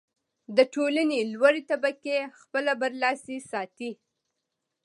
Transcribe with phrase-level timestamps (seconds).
[0.55, 3.91] د ټولنې لوړې طبقې خپله برلاسي ساتي.